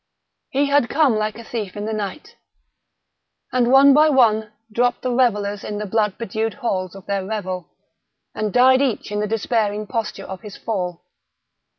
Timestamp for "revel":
7.23-7.69